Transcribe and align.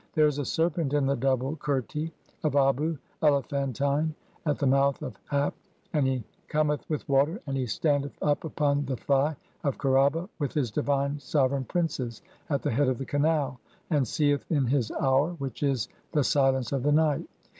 "There 0.15 0.25
is 0.25 0.39
a 0.39 0.45
serpent 0.45 0.93
in 0.93 1.05
the 1.05 1.15
double 1.15 1.55
qerti 1.57 2.11
of 2.41 2.55
Abu 2.55 2.97
(Elephantine) 3.21 4.15
"at 4.47 4.57
the 4.57 4.65
mouth 4.65 4.99
of 5.03 5.13
(5) 5.25 5.25
Hap, 5.29 5.53
and 5.93 6.07
he 6.07 6.23
cometh 6.47 6.83
with 6.89 7.07
water 7.07 7.39
and 7.45 7.55
he 7.55 7.67
"standeth 7.67 8.17
up 8.19 8.43
upon 8.43 8.87
the 8.87 8.95
Thigh 8.95 9.35
of 9.63 9.77
Kher 9.77 9.99
aba 10.03 10.27
with 10.39 10.53
his 10.53 10.71
divine 10.71 11.17
sove 11.19 11.51
reign 11.51 11.65
princes 11.65 12.15
(6) 12.15 12.21
at 12.49 12.61
the 12.63 12.71
head 12.71 12.89
of 12.89 12.97
the 12.97 13.05
canal, 13.05 13.59
and 13.91 14.07
seeth 14.07 14.43
in 14.51 14.65
his 14.65 14.89
hour, 14.89 15.33
"which 15.33 15.61
is 15.61 15.87
the 16.13 16.23
silence 16.23 16.71
of 16.71 16.81
the 16.81 16.91
night. 16.91 17.27